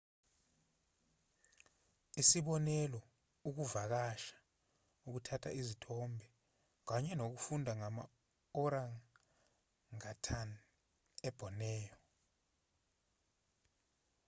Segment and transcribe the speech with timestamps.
[2.21, 2.99] isibonelo
[3.49, 4.35] ukuvakasha
[5.07, 6.25] ukuthatha izithombe
[6.87, 10.49] kanye nokufunda ngama-orangatan
[11.27, 11.97] eborneo